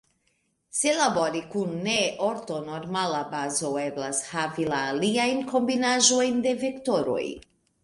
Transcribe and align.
Se 0.77 0.93
labori 0.99 1.41
kun 1.55 1.75
ne-ortonormala 1.87 3.21
bazo, 3.35 3.71
eblas 3.83 4.23
havi 4.31 4.67
la 4.73 4.81
aliajn 4.97 5.47
kombinaĵojn 5.55 6.45
de 6.49 6.59
vektoroj. 6.67 7.23